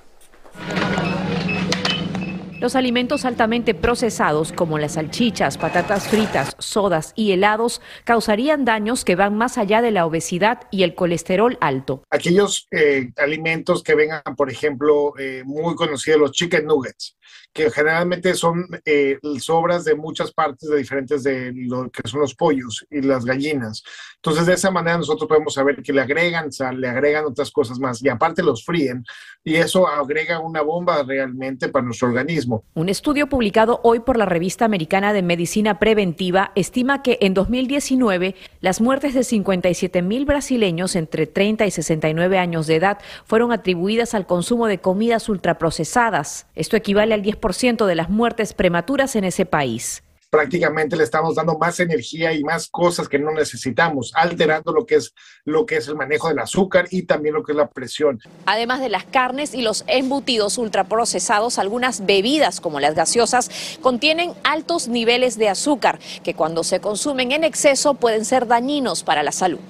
Los 2.62 2.76
alimentos 2.76 3.24
altamente 3.24 3.74
procesados 3.74 4.52
como 4.52 4.78
las 4.78 4.92
salchichas, 4.92 5.58
patatas 5.58 6.06
fritas, 6.06 6.54
sodas 6.60 7.12
y 7.16 7.32
helados 7.32 7.80
causarían 8.04 8.64
daños 8.64 9.04
que 9.04 9.16
van 9.16 9.36
más 9.36 9.58
allá 9.58 9.82
de 9.82 9.90
la 9.90 10.06
obesidad 10.06 10.60
y 10.70 10.84
el 10.84 10.94
colesterol 10.94 11.58
alto. 11.60 12.04
Aquellos 12.08 12.68
eh, 12.70 13.10
alimentos 13.16 13.82
que 13.82 13.96
vengan, 13.96 14.22
por 14.36 14.48
ejemplo, 14.48 15.12
eh, 15.18 15.42
muy 15.44 15.74
conocidos 15.74 16.20
los 16.20 16.30
chicken 16.30 16.66
nuggets, 16.66 17.16
que 17.52 17.68
generalmente 17.68 18.32
son 18.34 18.68
eh, 18.84 19.18
sobras 19.40 19.84
de 19.84 19.96
muchas 19.96 20.30
partes 20.30 20.68
de 20.68 20.78
diferentes 20.78 21.24
de 21.24 21.52
lo 21.52 21.90
que 21.90 22.08
son 22.08 22.20
los 22.20 22.36
pollos 22.36 22.86
y 22.90 23.02
las 23.02 23.24
gallinas. 23.24 23.82
Entonces, 24.16 24.46
de 24.46 24.54
esa 24.54 24.70
manera 24.70 24.98
nosotros 24.98 25.28
podemos 25.28 25.54
saber 25.54 25.82
que 25.82 25.92
le 25.92 26.00
agregan 26.00 26.52
sal, 26.52 26.80
le 26.80 26.88
agregan 26.88 27.24
otras 27.24 27.50
cosas 27.50 27.80
más 27.80 28.00
y 28.04 28.08
aparte 28.08 28.40
los 28.40 28.64
fríen 28.64 29.04
y 29.42 29.56
eso 29.56 29.88
agrega 29.88 30.38
una 30.38 30.62
bomba 30.62 31.02
realmente 31.02 31.68
para 31.68 31.84
nuestro 31.84 32.08
organismo. 32.08 32.51
Un 32.74 32.88
estudio 32.88 33.28
publicado 33.28 33.80
hoy 33.82 34.00
por 34.00 34.16
la 34.16 34.26
revista 34.26 34.64
americana 34.64 35.12
de 35.12 35.22
medicina 35.22 35.78
preventiva 35.78 36.52
estima 36.54 37.02
que 37.02 37.18
en 37.20 37.34
2019 37.34 38.34
las 38.60 38.80
muertes 38.80 39.14
de 39.14 39.24
57 39.24 40.02
mil 40.02 40.24
brasileños 40.24 40.96
entre 40.96 41.26
30 41.26 41.66
y 41.66 41.70
69 41.70 42.38
años 42.38 42.66
de 42.66 42.76
edad 42.76 42.98
fueron 43.24 43.52
atribuidas 43.52 44.14
al 44.14 44.26
consumo 44.26 44.66
de 44.66 44.78
comidas 44.78 45.28
ultraprocesadas. 45.28 46.46
Esto 46.54 46.76
equivale 46.76 47.14
al 47.14 47.22
10 47.22 47.38
ciento 47.52 47.86
de 47.86 47.94
las 47.94 48.10
muertes 48.10 48.54
prematuras 48.54 49.16
en 49.16 49.24
ese 49.24 49.46
país 49.46 50.02
prácticamente 50.32 50.96
le 50.96 51.04
estamos 51.04 51.34
dando 51.34 51.58
más 51.58 51.78
energía 51.78 52.32
y 52.32 52.42
más 52.42 52.66
cosas 52.70 53.06
que 53.06 53.18
no 53.18 53.32
necesitamos, 53.32 54.12
alterando 54.14 54.72
lo 54.72 54.86
que 54.86 54.94
es 54.94 55.12
lo 55.44 55.66
que 55.66 55.76
es 55.76 55.88
el 55.88 55.94
manejo 55.94 56.28
del 56.28 56.38
azúcar 56.38 56.86
y 56.90 57.02
también 57.02 57.34
lo 57.34 57.42
que 57.42 57.52
es 57.52 57.56
la 57.58 57.68
presión. 57.68 58.18
Además 58.46 58.80
de 58.80 58.88
las 58.88 59.04
carnes 59.04 59.52
y 59.52 59.60
los 59.60 59.84
embutidos 59.88 60.56
ultraprocesados, 60.56 61.58
algunas 61.58 62.06
bebidas 62.06 62.62
como 62.62 62.80
las 62.80 62.94
gaseosas 62.94 63.50
contienen 63.82 64.32
altos 64.42 64.88
niveles 64.88 65.36
de 65.36 65.50
azúcar 65.50 65.98
que 66.24 66.32
cuando 66.32 66.64
se 66.64 66.80
consumen 66.80 67.32
en 67.32 67.44
exceso 67.44 67.92
pueden 67.92 68.24
ser 68.24 68.46
dañinos 68.46 69.02
para 69.02 69.22
la 69.22 69.32
salud. 69.32 69.60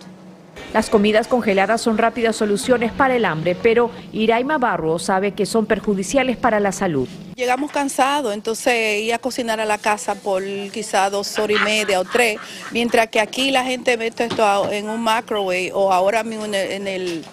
Las 0.73 0.89
comidas 0.89 1.29
congeladas 1.29 1.83
son 1.83 1.99
rápidas 1.99 2.35
soluciones 2.37 2.93
para 2.93 3.15
el 3.15 3.27
hambre, 3.27 3.55
pero 3.63 3.91
Iraima 4.13 4.57
Barro 4.57 4.99
sabe 4.99 5.33
que 5.33 5.45
son 5.45 5.67
perjudiciales 5.67 6.39
para 6.39 6.61
la 6.61 6.73
salud. 6.73 7.07
Llegamos 7.37 7.71
cansados, 7.71 8.33
entonces 8.33 9.03
ir 9.03 9.13
a 9.13 9.19
cocinar 9.19 9.61
a 9.61 9.67
la 9.67 9.77
casa 9.77 10.15
por 10.15 10.43
quizá 10.73 11.11
dos 11.11 11.39
horas 11.39 11.59
y 11.61 11.65
media 11.65 12.01
o 12.01 12.05
tres, 12.05 12.39
mientras 12.71 13.09
que 13.09 13.21
aquí 13.21 13.51
la 13.51 13.65
gente 13.65 13.99
mete 13.99 14.25
esto 14.25 14.71
en 14.71 14.89
un 14.89 15.05
microwave 15.05 15.73
o 15.75 15.93
ahora 15.93 16.23
mismo 16.23 16.47
en 16.47 16.55
el, 16.55 17.25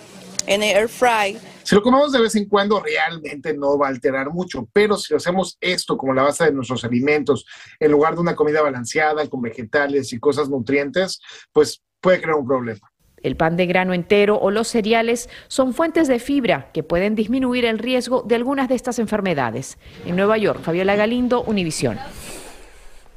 en 0.46 0.64
el, 0.64 0.76
air 0.76 0.90
fry. 0.90 1.38
Si 1.64 1.76
lo 1.76 1.82
comemos 1.82 2.12
de 2.12 2.20
vez 2.20 2.36
en 2.36 2.46
cuando, 2.46 2.82
realmente 2.82 3.54
no 3.54 3.78
va 3.78 3.88
a 3.88 3.90
alterar 3.90 4.32
mucho, 4.32 4.68
pero 4.74 4.98
si 4.98 5.14
hacemos 5.14 5.58
esto 5.62 5.96
como 5.96 6.14
la 6.14 6.24
base 6.24 6.46
de 6.46 6.52
nuestros 6.52 6.84
alimentos, 6.84 7.46
en 7.80 7.92
lugar 7.92 8.16
de 8.16 8.22
una 8.22 8.36
comida 8.36 8.62
balanceada 8.62 9.28
con 9.30 9.42
vegetales 9.42 10.12
y 10.12 10.20
cosas 10.20 10.50
nutrientes, 10.50 11.22
pues 11.54 11.82
puede 12.02 12.22
crear 12.22 12.38
un 12.38 12.48
problema. 12.48 12.90
El 13.24 13.36
pan 13.36 13.58
de 13.58 13.66
grano 13.66 13.94
entero 13.94 14.38
o 14.40 14.52
los 14.52 14.68
cereales 14.68 15.30
son 15.48 15.74
fuentes 15.74 16.08
de 16.08 16.20
fibra 16.20 16.70
que 16.74 16.84
pueden 16.84 17.16
disminuir 17.16 17.66
el 17.66 17.80
riesgo 17.80 18.24
de 18.26 18.36
algunas 18.36 18.70
de 18.70 18.76
estas 18.76 19.00
enfermedades. 19.00 19.78
En 20.06 20.16
Nueva 20.16 20.38
York, 20.38 20.62
Fabiola 20.62 20.96
Galindo, 20.96 21.44
Univisión. 21.44 21.98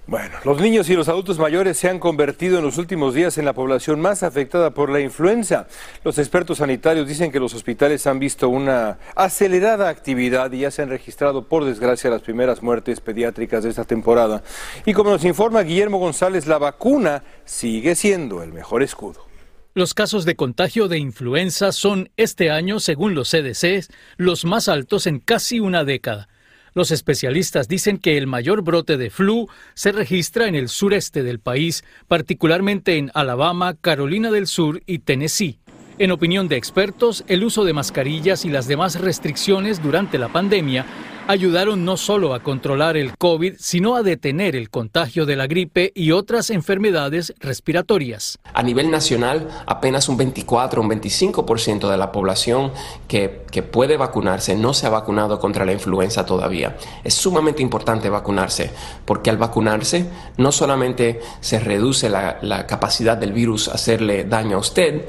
Bueno, 0.04 0.36
los 0.44 0.60
niños 0.60 0.90
y 0.90 0.94
los 0.94 1.08
adultos 1.08 1.38
mayores 1.38 1.78
se 1.78 1.88
han 1.88 2.00
convertido 2.00 2.58
en 2.58 2.64
los 2.64 2.76
últimos 2.76 3.14
días 3.14 3.38
en 3.38 3.44
la 3.44 3.52
población 3.52 4.00
más 4.00 4.24
afectada 4.24 4.74
por 4.74 4.90
la 4.90 4.98
influenza. 4.98 5.68
Los 6.02 6.18
expertos 6.18 6.58
sanitarios 6.58 7.06
dicen 7.06 7.30
que 7.30 7.38
los 7.38 7.54
hospitales 7.54 8.04
han 8.08 8.18
visto 8.18 8.48
una 8.48 8.98
acelerada 9.14 9.88
actividad 9.88 10.50
y 10.50 10.58
ya 10.58 10.72
se 10.72 10.82
han 10.82 10.88
registrado, 10.88 11.44
por 11.46 11.64
desgracia, 11.64 12.10
las 12.10 12.22
primeras 12.22 12.64
muertes 12.64 13.00
pediátricas 13.00 13.62
de 13.62 13.70
esta 13.70 13.84
temporada. 13.84 14.42
Y 14.84 14.92
como 14.92 15.10
nos 15.10 15.24
informa 15.24 15.62
Guillermo 15.62 15.98
González, 15.98 16.48
la 16.48 16.58
vacuna 16.58 17.22
sigue 17.44 17.94
siendo 17.94 18.42
el 18.42 18.52
mejor 18.52 18.82
escudo. 18.82 19.31
Los 19.74 19.94
casos 19.94 20.26
de 20.26 20.36
contagio 20.36 20.86
de 20.86 20.98
influenza 20.98 21.72
son 21.72 22.10
este 22.18 22.50
año, 22.50 22.78
según 22.78 23.14
los 23.14 23.30
CDC, 23.30 23.88
los 24.18 24.44
más 24.44 24.68
altos 24.68 25.06
en 25.06 25.18
casi 25.18 25.60
una 25.60 25.82
década. 25.82 26.28
Los 26.74 26.90
especialistas 26.90 27.68
dicen 27.68 27.96
que 27.96 28.18
el 28.18 28.26
mayor 28.26 28.60
brote 28.60 28.98
de 28.98 29.08
flu 29.08 29.48
se 29.72 29.92
registra 29.92 30.46
en 30.46 30.56
el 30.56 30.68
sureste 30.68 31.22
del 31.22 31.38
país, 31.38 31.84
particularmente 32.06 32.98
en 32.98 33.10
Alabama, 33.14 33.74
Carolina 33.80 34.30
del 34.30 34.46
Sur 34.46 34.82
y 34.84 34.98
Tennessee. 34.98 35.58
En 35.98 36.10
opinión 36.10 36.48
de 36.48 36.56
expertos, 36.56 37.22
el 37.28 37.44
uso 37.44 37.64
de 37.64 37.74
mascarillas 37.74 38.44
y 38.46 38.48
las 38.48 38.66
demás 38.66 38.98
restricciones 38.98 39.82
durante 39.82 40.18
la 40.18 40.28
pandemia 40.28 40.86
ayudaron 41.28 41.84
no 41.84 41.96
solo 41.96 42.34
a 42.34 42.40
controlar 42.40 42.96
el 42.96 43.16
COVID, 43.16 43.54
sino 43.58 43.94
a 43.94 44.02
detener 44.02 44.56
el 44.56 44.70
contagio 44.70 45.26
de 45.26 45.36
la 45.36 45.46
gripe 45.46 45.92
y 45.94 46.10
otras 46.12 46.50
enfermedades 46.50 47.34
respiratorias. 47.38 48.38
A 48.54 48.62
nivel 48.62 48.90
nacional, 48.90 49.48
apenas 49.66 50.08
un 50.08 50.16
24 50.16 50.80
o 50.80 50.84
un 50.84 50.90
25% 50.90 51.90
de 51.90 51.96
la 51.96 52.10
población 52.10 52.72
que, 53.06 53.42
que, 53.50 53.62
puede 53.62 53.96
vacunarse 53.96 54.56
no 54.56 54.74
se 54.74 54.86
ha 54.86 54.90
vacunado 54.90 55.38
contra 55.38 55.64
la 55.64 55.72
influenza 55.72 56.26
todavía. 56.26 56.76
Es 57.04 57.14
sumamente 57.14 57.62
importante 57.62 58.10
vacunarse 58.10 58.70
porque 59.04 59.30
al 59.30 59.36
vacunarse 59.36 60.06
no 60.38 60.50
solamente 60.52 61.20
se 61.40 61.60
reduce 61.60 62.08
la, 62.08 62.38
la 62.42 62.66
capacidad 62.66 63.16
del 63.16 63.32
virus 63.32 63.68
a 63.68 63.74
hacerle 63.74 64.24
daño 64.24 64.56
a 64.56 64.60
usted, 64.60 65.06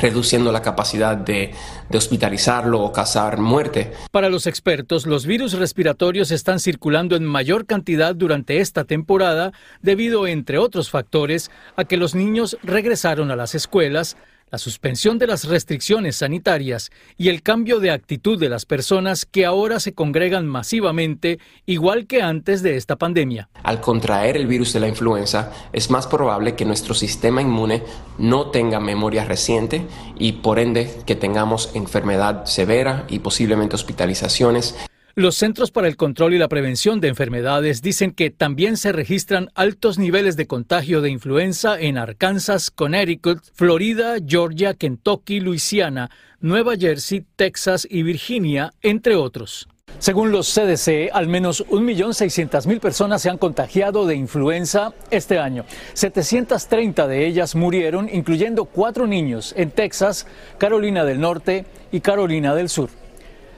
reduciendo 0.00 0.52
la 0.52 0.62
capacidad 0.62 1.16
de, 1.16 1.52
hospitalizarlo 1.92 2.80
o 2.80 2.92
causar 2.92 3.38
muerte. 3.38 3.92
Para 4.10 4.28
los 4.28 4.46
expertos, 4.46 5.06
los 5.06 5.26
virus 5.26 5.54
respiratorios 5.54 6.30
están 6.30 6.60
circulando 6.60 7.16
en 7.16 7.24
mayor 7.24 7.66
cantidad 7.66 8.14
durante 8.14 8.60
esta 8.60 8.84
temporada 8.84 9.52
debido, 9.82 10.26
entre 10.26 10.58
otros 10.58 10.90
factores, 10.90 11.50
a 11.76 11.84
que 11.84 11.96
los 11.96 12.14
niños 12.14 12.58
regresaron 12.62 13.30
a 13.30 13.36
las 13.36 13.54
escuelas, 13.54 14.16
la 14.50 14.58
suspensión 14.58 15.18
de 15.18 15.26
las 15.26 15.44
restricciones 15.44 16.16
sanitarias 16.16 16.90
y 17.16 17.28
el 17.28 17.42
cambio 17.42 17.80
de 17.80 17.90
actitud 17.90 18.38
de 18.38 18.48
las 18.48 18.66
personas 18.66 19.26
que 19.26 19.44
ahora 19.44 19.80
se 19.80 19.92
congregan 19.92 20.46
masivamente, 20.46 21.38
igual 21.66 22.06
que 22.06 22.22
antes 22.22 22.62
de 22.62 22.76
esta 22.76 22.96
pandemia. 22.96 23.48
Al 23.62 23.80
contraer 23.80 24.36
el 24.36 24.46
virus 24.46 24.72
de 24.72 24.80
la 24.80 24.88
influenza, 24.88 25.52
es 25.72 25.90
más 25.90 26.06
probable 26.06 26.54
que 26.54 26.64
nuestro 26.64 26.94
sistema 26.94 27.42
inmune 27.42 27.82
no 28.18 28.50
tenga 28.50 28.80
memoria 28.80 29.24
reciente 29.24 29.86
y 30.18 30.32
por 30.32 30.58
ende 30.58 30.90
que 31.06 31.14
tengamos 31.14 31.70
enfermedad 31.74 32.46
severa 32.46 33.04
y 33.08 33.18
posiblemente 33.20 33.76
hospitalizaciones. 33.76 34.74
Los 35.18 35.34
Centros 35.34 35.72
para 35.72 35.88
el 35.88 35.96
Control 35.96 36.34
y 36.34 36.38
la 36.38 36.46
Prevención 36.46 37.00
de 37.00 37.08
Enfermedades 37.08 37.82
dicen 37.82 38.12
que 38.12 38.30
también 38.30 38.76
se 38.76 38.92
registran 38.92 39.48
altos 39.56 39.98
niveles 39.98 40.36
de 40.36 40.46
contagio 40.46 41.00
de 41.00 41.10
influenza 41.10 41.76
en 41.76 41.98
Arkansas, 41.98 42.70
Connecticut, 42.70 43.40
Florida, 43.52 44.18
Georgia, 44.24 44.74
Kentucky, 44.74 45.40
Luisiana, 45.40 46.08
Nueva 46.38 46.76
Jersey, 46.76 47.26
Texas 47.34 47.84
y 47.90 48.04
Virginia, 48.04 48.72
entre 48.80 49.16
otros. 49.16 49.66
Según 49.98 50.30
los 50.30 50.54
CDC, 50.54 51.10
al 51.12 51.26
menos 51.26 51.66
1.600.000 51.66 52.78
personas 52.78 53.20
se 53.20 53.28
han 53.28 53.38
contagiado 53.38 54.06
de 54.06 54.14
influenza 54.14 54.92
este 55.10 55.40
año. 55.40 55.64
730 55.94 57.08
de 57.08 57.26
ellas 57.26 57.56
murieron, 57.56 58.08
incluyendo 58.08 58.66
cuatro 58.66 59.08
niños 59.08 59.52
en 59.56 59.72
Texas, 59.72 60.28
Carolina 60.58 61.04
del 61.04 61.18
Norte 61.18 61.66
y 61.90 62.02
Carolina 62.02 62.54
del 62.54 62.68
Sur. 62.68 62.90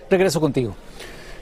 Regreso 0.09 0.41
contigo. 0.41 0.75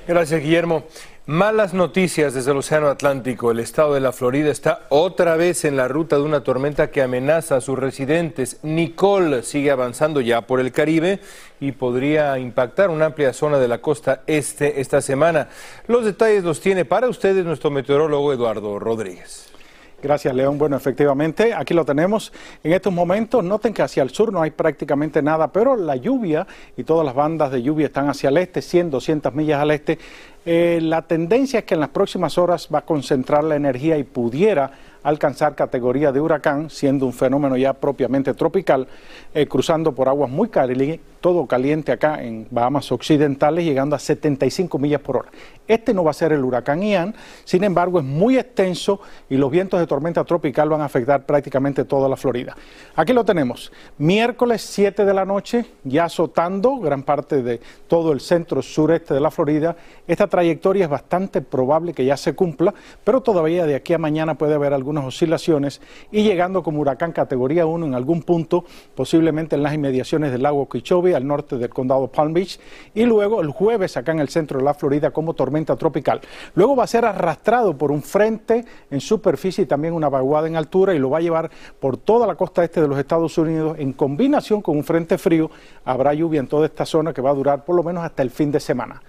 Gracias, 0.09 0.41
Guillermo. 0.41 0.85
Malas 1.27 1.75
noticias 1.75 2.33
desde 2.33 2.53
el 2.53 2.57
Océano 2.57 2.87
Atlántico. 2.87 3.51
El 3.51 3.61
estado 3.61 3.93
de 3.93 4.01
la 4.01 4.13
Florida 4.13 4.51
está 4.51 4.87
otra 4.89 5.37
vez 5.37 5.67
en 5.67 5.77
la 5.77 5.87
ruta 5.87 6.17
de 6.17 6.23
una 6.23 6.43
tormenta 6.43 6.91
que 6.91 7.03
amenaza 7.03 7.57
a 7.57 7.61
sus 7.61 7.79
residentes. 7.79 8.59
Nicole 8.63 9.43
sigue 9.43 9.71
avanzando 9.71 10.23
ya 10.23 10.41
por 10.41 10.61
el 10.61 10.73
Caribe 10.73 11.21
y 11.61 11.73
podría 11.73 12.39
impactar 12.39 12.89
una 12.89 13.05
amplia 13.05 13.35
zona 13.35 13.59
de 13.59 13.69
la 13.69 13.83
costa 13.83 14.23
este 14.27 14.81
esta 14.81 15.03
semana. 15.03 15.51
Los 15.89 16.07
detalles 16.07 16.43
los 16.43 16.63
tiene 16.63 16.87
para 16.87 17.11
ustedes 17.11 17.45
nuestro 17.45 17.71
meteorólogo 17.71 18.33
Eduardo 18.33 18.79
Rodríguez. 18.79 19.58
Gracias, 20.01 20.33
León. 20.33 20.59
Bueno, 20.59 20.77
efectivamente, 20.77 21.53
aquí 21.53 21.75
lo 21.75 21.85
tenemos. 21.85 22.33
En 22.63 22.73
estos 22.73 22.93
momentos, 22.93 23.43
noten 23.43 23.75
que 23.75 23.83
hacia 23.83 24.05
el 24.05 24.11
sur 24.11 24.33
no 24.33 24.41
hay 24.41 24.53
prácticamente 24.53 25.23
nada, 25.23 25.49
pero 25.49 25.75
la 25.75 25.97
lluvia 25.97 26.47
y 26.77 26.85
todas 26.85 27.05
las 27.05 27.17
bandas 27.17 27.51
de 27.51 27.63
lluvia 27.63 27.87
están 27.87 28.09
hacia 28.09 28.29
el 28.29 28.37
este, 28.37 28.63
100, 28.63 28.93
200 28.93 29.35
millas 29.35 29.61
al 29.61 29.73
este. 29.73 29.99
Eh, 30.47 30.79
la 30.81 31.03
tendencia 31.03 31.59
es 31.59 31.65
que 31.65 31.75
en 31.75 31.81
las 31.81 31.89
próximas 31.89 32.39
horas 32.39 32.69
va 32.73 32.79
a 32.79 32.85
concentrar 32.85 33.43
la 33.43 33.57
energía 33.57 33.99
y 33.99 34.05
pudiera 34.05 34.71
alcanzar 35.09 35.55
categoría 35.55 36.13
de 36.13 36.21
huracán, 36.21 36.71
siendo 36.71 37.07
un 37.07 37.13
fenómeno 37.13 37.57
ya 37.57 37.73
propiamente 37.73 38.35
tropical, 38.35 38.87
eh, 39.35 39.47
cruzando 39.47 39.93
por 39.93 40.09
aguas 40.09 40.31
muy 40.31 40.49
calientes, 40.49 41.01
todo 41.21 41.47
caliente 41.47 41.91
acá 41.91 42.23
en 42.23 42.47
Bahamas 42.51 42.93
Occidentales, 42.93 43.65
llegando 43.65 43.97
a 43.97 43.99
75 43.99 44.79
millas 44.79 45.01
por 45.01 45.17
hora. 45.17 45.31
Este 45.67 45.93
no 45.93 46.05
va 46.05 46.13
a 46.13 46.15
ser 46.15 46.33
el 46.33 46.45
huracán 46.45 46.83
Ian, 46.83 47.15
sin 47.45 47.65
embargo 47.65 47.99
es 47.99 48.05
muy 48.05 48.39
extenso 48.39 49.01
y 49.29 49.37
los 49.37 49.51
vientos 49.51 49.79
de 49.81 49.87
tormenta 49.87 50.25
tropical 50.25 50.69
van 50.69 50.81
a 50.81 50.87
afectar 50.87 51.27
prácticamente 51.27 51.85
toda 51.85 52.09
la 52.09 52.17
Florida. 52.17 52.57
Aquí 52.95 53.13
lo 53.13 53.25
tenemos, 53.25 53.71
miércoles 53.99 54.63
7 54.63 55.05
de 55.05 55.15
la 55.15 55.25
noche, 55.25 55.67
ya 55.85 56.05
azotando 56.05 56.79
gran 56.79 57.03
parte 57.03 57.43
de 57.43 57.61
todo 57.87 58.13
el 58.13 58.21
centro 58.21 58.63
sureste 58.63 59.13
de 59.13 59.21
la 59.21 59.31
Florida. 59.31 59.77
Esta 60.07 60.27
trayectoria 60.27 60.85
es 60.85 60.91
bastante 60.91 61.43
probable 61.43 61.93
que 61.93 62.05
ya 62.05 62.17
se 62.17 62.35
cumpla, 62.35 62.73
pero 63.05 63.21
todavía 63.21 63.67
de 63.67 63.75
aquí 63.75 63.93
a 63.93 63.99
mañana 63.99 64.37
puede 64.37 64.55
haber 64.55 64.73
oscilaciones 65.05 65.81
y 66.11 66.23
llegando 66.23 66.63
como 66.63 66.81
huracán 66.81 67.13
categoría 67.13 67.67
1 67.67 67.87
en 67.87 67.95
algún 67.95 68.23
punto, 68.23 68.65
posiblemente 68.95 69.57
en 69.57 69.63
las 69.63 69.75
inmediaciones 69.75 70.33
del 70.33 70.43
lago 70.43 70.63
Okeechobee, 70.63 71.15
al 71.15 71.27
norte 71.27 71.57
del 71.57 71.71
condado 71.71 72.09
Palm 72.09 72.33
Beach, 72.33 72.59
y 72.95 73.05
luego 73.05 73.41
el 73.41 73.51
jueves 73.51 73.97
acá 73.97 74.13
en 74.13 74.21
el 74.21 74.29
centro 74.29 74.59
de 74.59 74.65
la 74.65 74.75
Florida 74.75 75.11
como 75.11 75.35
tormenta 75.35 75.77
tropical. 75.77 76.21
Luego 76.55 76.77
va 76.77 76.85
a 76.85 76.87
ser 76.87 77.05
arrastrado 77.05 77.77
por 77.77 77.91
un 77.91 78.03
frente 78.03 78.65
en 78.91 79.01
superficie 79.01 79.65
y 79.65 79.67
también 79.67 79.95
una 79.95 80.09
vaguada 80.09 80.49
en 80.49 80.57
altura 80.57 80.95
y 80.95 80.99
lo 80.99 81.11
va 81.11 81.19
a 81.19 81.23
llevar 81.23 81.51
por 81.81 81.97
toda 81.97 82.27
la 82.27 82.35
costa 82.35 82.65
este 82.65 82.81
de 82.81 82.89
los 82.89 82.99
Estados 82.99 83.37
Unidos 83.39 83.77
en 83.79 83.93
combinación 83.93 84.63
con 84.63 84.77
un 84.77 84.85
frente 84.85 85.19
frío. 85.19 85.51
Habrá 85.85 86.15
lluvia 86.15 86.41
en 86.41 86.47
toda 86.47 86.67
esta 86.67 86.85
zona 86.85 87.13
que 87.13 87.23
va 87.23 87.31
a 87.31 87.35
durar 87.35 87.65
por 87.65 87.77
lo 87.77 87.83
menos 87.83 88.05
hasta 88.05 88.23
el 88.23 88.31
fin 88.31 88.51
de 88.51 88.61
semana. 88.61 89.01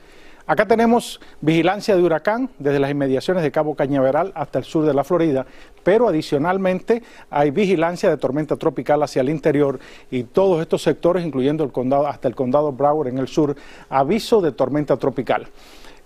Acá 0.50 0.66
tenemos 0.66 1.22
vigilancia 1.42 1.96
de 1.96 2.02
huracán 2.02 2.50
desde 2.58 2.80
las 2.80 2.90
inmediaciones 2.90 3.44
de 3.44 3.52
Cabo 3.52 3.76
Cañaveral 3.76 4.32
hasta 4.34 4.58
el 4.58 4.66
sur 4.66 4.84
de 4.84 4.96
la 4.96 5.04
Florida, 5.04 5.46
pero 5.84 6.08
adicionalmente 6.08 7.04
hay 7.30 7.52
vigilancia 7.52 8.10
de 8.10 8.18
tormenta 8.18 8.56
tropical 8.56 9.04
hacia 9.04 9.22
el 9.22 9.30
interior 9.30 9.80
y 10.10 10.24
todos 10.24 10.60
estos 10.60 10.82
sectores, 10.82 11.24
incluyendo 11.24 11.64
el 11.64 11.72
condado 11.72 12.08
hasta 12.08 12.28
el 12.28 12.34
condado 12.34 12.72
Broward 12.72 13.10
en 13.10 13.20
el 13.20 13.28
sur, 13.28 13.56
aviso 13.90 14.42
de 14.42 14.52
tormenta 14.52 14.98
tropical. 14.98 15.46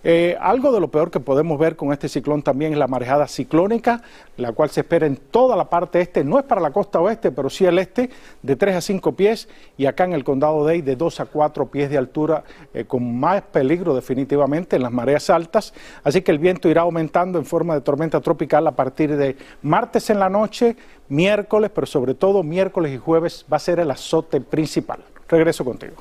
Eh, 0.04 0.36
algo 0.40 0.72
de 0.74 0.82
lo 0.82 0.90
peor 0.90 1.10
que 1.10 1.22
podemos 1.22 1.58
ver 1.58 1.78
con 1.78 1.94
este 1.94 2.10
ciclón 2.10 2.42
también 2.42 2.74
es 2.74 2.78
la 2.78 2.88
marejada 2.88 3.28
ciclónica, 3.28 4.02
la 4.36 4.52
cual 4.52 4.70
se 4.70 4.82
espera 4.82 5.06
en 5.06 5.16
toda 5.16 5.56
la 5.56 5.70
parte 5.70 6.02
este, 6.02 6.24
no 6.24 6.40
es 6.40 6.46
para 6.46 6.60
la 6.60 6.72
costa 6.72 7.00
oeste, 7.00 7.32
pero 7.32 7.50
sí 7.50 7.66
el 7.66 7.80
este, 7.80 8.10
de 8.42 8.56
3 8.56 8.76
a 8.76 8.82
5 8.82 9.16
pies, 9.16 9.48
y 9.78 9.86
acá 9.86 10.04
en 10.04 10.14
el 10.14 10.24
condado 10.24 10.66
de 10.66 10.74
Dade 10.74 10.92
de 10.92 10.96
2 10.98 11.20
a 11.22 11.26
4 11.26 11.68
pies 11.68 11.90
de 11.90 11.98
altura, 11.98 12.44
eh, 12.74 12.84
con 12.86 13.18
más 13.18 13.42
peligro 13.44 13.96
definitivamente 13.96 14.76
en 14.76 14.84
las 14.84 14.92
mareas 14.92 15.30
altas. 15.30 15.74
Así 16.04 16.22
que 16.22 16.32
el 16.32 16.40
viento 16.40 16.68
irá 16.68 16.82
aumentando 16.82 17.40
en 17.40 17.46
forma 17.46 17.74
de 17.74 17.82
tormenta 17.82 18.20
tropical 18.20 18.68
a 18.68 18.72
partir 18.72 19.16
de 19.16 19.38
martes 19.62 20.10
en 20.10 20.20
la 20.20 20.30
noche, 20.30 20.76
miércoles, 21.08 21.72
pero 21.74 21.88
sobre 21.88 22.14
todo 22.14 22.44
miércoles 22.44 22.94
y 22.94 22.98
jueves 22.98 23.46
va 23.52 23.58
a 23.58 23.60
ser 23.60 23.80
el 23.80 23.90
azote 23.90 24.42
principal. 24.42 25.00
Regreso 25.30 25.64
contigo. 25.64 25.96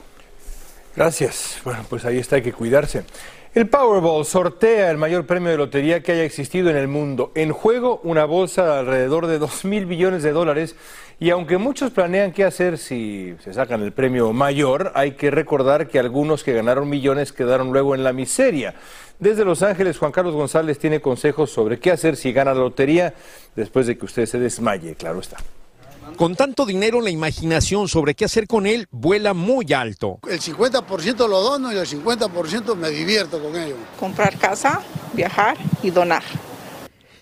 Gracias. 0.95 1.59
Bueno, 1.65 1.85
pues 1.89 2.05
ahí 2.05 2.19
está, 2.19 2.37
hay 2.37 2.43
que 2.43 2.53
cuidarse. 2.53 3.05
El 3.55 3.69
Powerball 3.69 4.25
sortea 4.25 4.91
el 4.91 4.97
mayor 4.97 5.27
premio 5.27 5.51
de 5.51 5.59
lotería 5.59 6.03
que 6.03 6.13
haya 6.13 6.25
existido 6.25 6.71
en 6.71 6.77
el 6.79 6.89
mundo. 6.89 7.33
En 7.35 7.53
juego, 7.53 8.01
una 8.03 8.25
bolsa 8.25 8.65
de 8.65 8.79
alrededor 8.79 9.27
de 9.27 9.39
2 9.39 9.67
mil 9.67 9.85
billones 9.85 10.23
de 10.23 10.33
dólares. 10.33 10.75
Y 11.21 11.29
aunque 11.29 11.59
muchos 11.59 11.91
planean 11.91 12.33
qué 12.33 12.45
hacer 12.45 12.79
si 12.79 13.35
se 13.45 13.53
sacan 13.53 13.83
el 13.83 13.93
premio 13.93 14.33
mayor, 14.33 14.91
hay 14.95 15.13
que 15.13 15.31
recordar 15.31 15.89
que 15.89 15.99
algunos 15.99 16.45
que 16.45 16.55
ganaron 16.55 16.89
millones 16.89 17.35
quedaron 17.35 17.75
luego 17.75 17.95
en 17.95 18.05
la 18.05 18.15
miseria. 18.15 18.75
Desde 19.19 19.45
Los 19.45 19.63
Ángeles, 19.63 19.99
Juan 19.99 20.13
Carlos 20.13 20.35
González 20.35 20.79
tiene 20.79 21.03
consejos 21.03 21.51
sobre 21.51 21.79
qué 21.79 21.91
hacer 21.91 22.17
si 22.17 22.33
gana 22.33 22.55
la 22.55 22.61
lotería 22.61 23.13
después 23.55 23.87
de 23.87 23.99
que 23.99 24.07
usted 24.07 24.25
se 24.25 24.39
desmaye, 24.39 24.95
claro 24.95 25.21
está. 25.21 25.37
Con 26.17 26.37
tanto 26.37 26.67
dinero, 26.67 27.01
la 27.01 27.11
imaginación 27.11 27.89
sobre 27.89 28.15
qué 28.15 28.25
hacer 28.25 28.47
con 28.47 28.67
él 28.67 28.87
vuela 28.91 29.35
muy 29.35 29.73
alto. 29.73 30.21
El 30.29 30.41
50% 30.41 31.29
lo 31.29 31.41
dono 31.41 31.73
y 31.73 31.77
el 31.77 31.87
50% 31.87 32.77
me 32.77 32.91
divierto 32.91 33.43
con 33.43 33.57
ello. 33.57 33.77
Comprar 33.99 34.39
casa, 34.39 34.83
viajar 35.15 35.57
y 35.83 35.91
donar. 35.91 36.23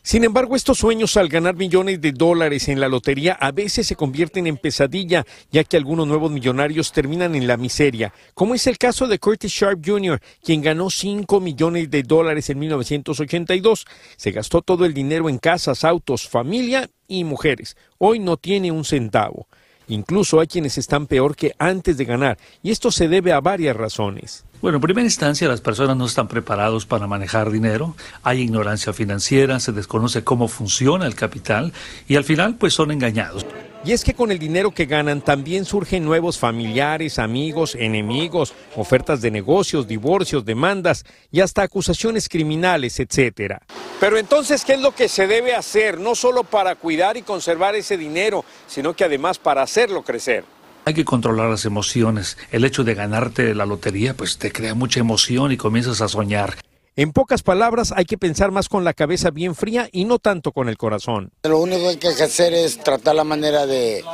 Sin 0.03 0.25
embargo, 0.25 0.57
estos 0.57 0.79
sueños 0.79 1.17
al 1.19 1.29
ganar 1.29 1.57
millones 1.57 2.01
de 2.01 2.13
dólares 2.13 2.69
en 2.69 2.81
la 2.81 2.89
lotería 2.89 3.35
a 3.35 3.53
veces 3.53 3.87
se 3.87 3.97
convierten 3.97 4.47
en 4.47 4.57
pesadilla, 4.57 5.27
ya 5.53 5.63
que 5.63 5.77
algunos 5.77 6.07
nuevos 6.07 6.31
millonarios 6.31 6.93
terminan 6.93 7.35
en 7.35 7.47
la 7.47 7.59
miseria, 7.59 8.13
como 8.33 8.55
es 8.55 8.67
el 8.67 8.79
caso 8.79 9.07
de 9.07 9.19
Curtis 9.19 9.53
Sharp 9.53 9.85
Jr., 9.85 10.19
quien 10.43 10.63
ganó 10.63 10.89
5 10.89 11.41
millones 11.41 11.91
de 11.91 12.03
dólares 12.03 12.49
en 12.49 12.59
1982. 12.61 13.87
Se 14.17 14.31
gastó 14.31 14.63
todo 14.63 14.87
el 14.87 14.95
dinero 14.95 15.29
en 15.29 15.39
casas, 15.39 15.85
autos, 15.85 16.27
familia 16.27 16.89
y 17.07 17.25
mujeres. 17.25 17.77
Hoy 17.99 18.21
no 18.21 18.39
tiene 18.39 18.73
un 18.73 18.87
centavo. 18.87 19.49
Incluso 19.89 20.41
hay 20.41 20.47
quienes 20.47 20.79
están 20.79 21.07
peor 21.09 21.37
que 21.37 21.53
antes 21.59 21.99
de 21.99 22.05
ganar, 22.07 22.39
y 22.63 22.71
esto 22.71 22.91
se 22.91 23.09
debe 23.09 23.33
a 23.33 23.41
varias 23.41 23.77
razones. 23.77 24.45
Bueno, 24.61 24.77
en 24.77 24.83
primera 24.83 25.07
instancia 25.07 25.49
las 25.49 25.63
personas 25.63 25.97
no 25.97 26.05
están 26.05 26.29
preparados 26.29 26.85
para 26.85 27.07
manejar 27.07 27.51
dinero, 27.51 27.97
hay 28.23 28.43
ignorancia 28.43 28.93
financiera, 28.93 29.59
se 29.59 29.73
desconoce 29.73 30.23
cómo 30.23 30.49
funciona 30.49 31.07
el 31.07 31.15
capital 31.15 31.73
y 32.07 32.17
al 32.17 32.25
final 32.25 32.57
pues 32.57 32.75
son 32.75 32.91
engañados. 32.91 33.47
Y 33.87 33.93
es 33.93 34.05
que 34.05 34.13
con 34.13 34.31
el 34.31 34.39
dinero 34.39 34.73
que 34.73 34.85
ganan 34.85 35.23
también 35.23 35.65
surgen 35.65 36.05
nuevos 36.05 36.39
familiares, 36.39 37.19
amigos, 37.19 37.75
enemigos, 37.75 38.53
ofertas 38.77 39.23
de 39.23 39.31
negocios, 39.31 39.89
divorcios, 39.89 40.45
demandas 40.45 41.07
y 41.33 41.41
hasta 41.41 41.63
acusaciones 41.63 42.29
criminales, 42.29 43.01
etcétera. 43.01 43.63
Pero 43.99 44.19
entonces, 44.19 44.67
¿qué 44.67 44.75
es 44.75 44.81
lo 44.81 44.95
que 44.95 45.09
se 45.09 45.27
debe 45.27 45.55
hacer? 45.55 45.99
No 45.99 46.15
solo 46.15 46.45
para 46.45 46.75
cuidar 46.75 47.17
y 47.17 47.23
conservar 47.23 47.75
ese 47.77 47.97
dinero, 47.97 48.45
sino 48.67 48.95
que 48.95 49.05
además 49.05 49.39
para 49.39 49.63
hacerlo 49.63 50.03
crecer. 50.03 50.45
Hay 50.85 50.95
que 50.95 51.05
controlar 51.05 51.51
las 51.51 51.65
emociones. 51.65 52.39
El 52.51 52.65
hecho 52.65 52.85
de 52.85 52.95
ganarte 52.95 53.55
la 53.55 53.67
lotería, 53.67 54.15
pues 54.15 54.39
te 54.39 54.51
crea 54.51 54.75
mucha 54.75 55.01
emoción 55.01 55.53
y 55.53 55.57
comienzas 55.57 56.01
a 56.01 56.09
soñar. 56.09 56.57
En 56.97 57.13
pocas 57.13 57.43
palabras, 57.43 57.93
hay 57.97 58.05
que 58.05 58.19
pensar 58.19 58.51
más 58.51 58.69
con 58.69 58.85
la 58.85 58.95
cabeza 58.95 59.31
bien 59.31 59.55
fría 59.55 59.89
y 59.93 60.05
no 60.05 60.19
tanto 60.19 60.53
con 60.53 60.69
el 60.69 60.77
corazón. 60.77 61.33
Lo 61.45 61.59
único 61.59 61.83
que 61.99 62.09
hay 62.09 62.15
que 62.15 62.23
hacer 62.25 62.53
es 62.53 62.79
tratar 62.79 63.15
la 63.15 63.25
manera 63.25 63.67
de 63.67 64.05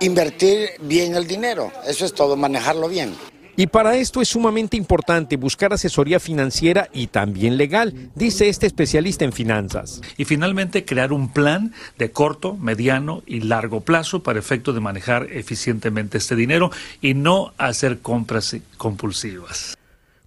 invertir 0.00 0.70
bien 0.80 1.14
el 1.14 1.26
dinero. 1.26 1.70
Eso 1.86 2.04
es 2.04 2.12
todo, 2.12 2.36
manejarlo 2.36 2.88
bien. 2.88 3.14
Y 3.56 3.68
para 3.68 3.96
esto 3.96 4.20
es 4.20 4.28
sumamente 4.28 4.76
importante 4.76 5.36
buscar 5.36 5.72
asesoría 5.72 6.18
financiera 6.18 6.88
y 6.92 7.06
también 7.06 7.56
legal, 7.56 8.10
dice 8.14 8.48
este 8.48 8.66
especialista 8.66 9.24
en 9.24 9.32
finanzas. 9.32 10.00
Y 10.16 10.24
finalmente 10.24 10.84
crear 10.84 11.12
un 11.12 11.32
plan 11.32 11.72
de 11.96 12.10
corto, 12.10 12.54
mediano 12.56 13.22
y 13.26 13.40
largo 13.40 13.80
plazo 13.80 14.22
para 14.22 14.40
efecto 14.40 14.72
de 14.72 14.80
manejar 14.80 15.28
eficientemente 15.30 16.18
este 16.18 16.34
dinero 16.34 16.70
y 17.00 17.14
no 17.14 17.52
hacer 17.56 18.00
compras 18.00 18.56
compulsivas. 18.76 19.76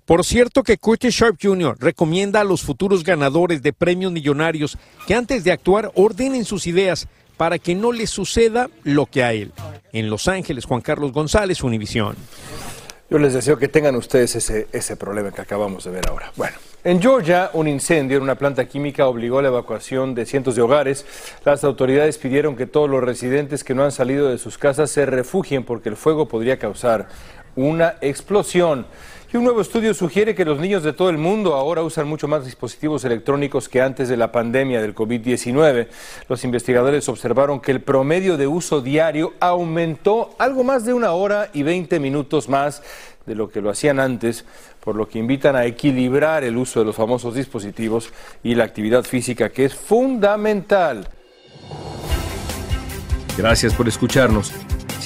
Por 0.05 0.23
cierto 0.23 0.63
que 0.63 0.77
Curtis 0.77 1.13
Sharp 1.13 1.37
Jr. 1.41 1.75
recomienda 1.81 2.39
a 2.39 2.45
los 2.45 2.61
futuros 2.61 3.03
ganadores 3.03 3.61
de 3.61 3.73
premios 3.73 4.13
millonarios 4.13 4.77
que 5.05 5.13
antes 5.13 5.43
de 5.43 5.51
actuar 5.51 5.91
ordenen 5.95 6.45
sus 6.45 6.65
ideas 6.65 7.09
para 7.35 7.59
que 7.59 7.75
no 7.75 7.91
les 7.91 8.09
suceda 8.09 8.69
lo 8.83 9.05
que 9.05 9.23
a 9.23 9.33
él. 9.33 9.51
En 9.91 10.09
Los 10.09 10.29
Ángeles, 10.29 10.63
Juan 10.63 10.79
Carlos 10.79 11.11
González, 11.11 11.61
Univisión. 11.61 12.15
Yo 13.09 13.17
les 13.19 13.33
deseo 13.33 13.57
que 13.57 13.69
tengan 13.69 13.95
ustedes 13.95 14.35
ese, 14.35 14.67
ese 14.73 14.97
problema 14.97 15.31
que 15.31 15.41
acabamos 15.41 15.85
de 15.85 15.91
ver 15.91 16.09
ahora. 16.09 16.29
Bueno, 16.35 16.57
en 16.83 17.01
Georgia, 17.01 17.49
un 17.53 17.69
incendio 17.69 18.17
en 18.17 18.23
una 18.23 18.35
planta 18.35 18.65
química 18.65 19.07
obligó 19.07 19.39
a 19.39 19.41
la 19.41 19.47
evacuación 19.47 20.13
de 20.13 20.25
cientos 20.25 20.57
de 20.57 20.61
hogares. 20.61 21.05
Las 21.45 21.63
autoridades 21.63 22.17
pidieron 22.17 22.57
que 22.57 22.65
todos 22.65 22.89
los 22.89 23.01
residentes 23.01 23.63
que 23.63 23.73
no 23.73 23.85
han 23.85 23.93
salido 23.93 24.29
de 24.29 24.37
sus 24.37 24.57
casas 24.57 24.91
se 24.91 25.05
refugien 25.05 25.63
porque 25.63 25.87
el 25.87 25.95
fuego 25.95 26.27
podría 26.27 26.59
causar 26.59 27.07
una 27.55 27.95
explosión. 28.01 28.85
Y 29.31 29.35
un 29.35 29.43
nuevo 29.43 29.59
estudio 29.59 29.93
sugiere 29.93 30.33
que 30.33 30.45
los 30.45 30.57
niños 30.57 30.83
de 30.83 30.93
todo 30.93 31.09
el 31.09 31.17
mundo 31.17 31.53
ahora 31.53 31.83
usan 31.83 32.07
mucho 32.07 32.29
más 32.29 32.45
dispositivos 32.45 33.03
electrónicos 33.03 33.67
que 33.67 33.81
antes 33.81 34.07
de 34.07 34.15
la 34.15 34.31
pandemia 34.31 34.81
del 34.81 34.95
COVID-19. 34.95 35.87
Los 36.29 36.45
investigadores 36.45 37.09
observaron 37.09 37.59
que 37.59 37.71
el 37.71 37.81
promedio 37.81 38.37
de 38.37 38.47
uso 38.47 38.79
diario 38.79 39.33
aumentó 39.41 40.33
algo 40.39 40.63
más 40.63 40.85
de 40.85 40.93
una 40.93 41.11
hora 41.11 41.49
y 41.51 41.63
20 41.63 41.99
minutos 41.99 42.47
más 42.47 42.81
de 43.25 43.35
lo 43.35 43.49
que 43.49 43.59
lo 43.59 43.69
hacían 43.69 43.99
antes, 43.99 44.45
por 44.79 44.95
lo 44.95 45.09
que 45.09 45.19
invitan 45.19 45.57
a 45.57 45.65
equilibrar 45.65 46.45
el 46.45 46.55
uso 46.55 46.79
de 46.79 46.85
los 46.85 46.95
famosos 46.95 47.35
dispositivos 47.35 48.13
y 48.43 48.55
la 48.55 48.63
actividad 48.63 49.03
física, 49.03 49.49
que 49.49 49.65
es 49.65 49.75
fundamental. 49.75 51.05
Gracias 53.37 53.73
por 53.73 53.89
escucharnos. 53.89 54.53